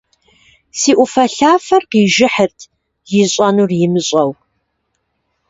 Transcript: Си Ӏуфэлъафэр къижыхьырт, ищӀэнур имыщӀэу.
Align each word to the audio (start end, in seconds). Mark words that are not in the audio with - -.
Си 0.79 0.91
Ӏуфэлъафэр 0.97 1.83
къижыхьырт, 1.91 2.57
ищӀэнур 3.21 3.71
имыщӀэу. 3.85 4.31